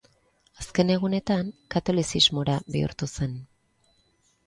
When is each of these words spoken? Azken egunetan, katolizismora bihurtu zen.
Azken 0.63 0.91
egunetan, 0.95 1.53
katolizismora 1.77 2.59
bihurtu 2.77 3.15
zen. 3.19 3.41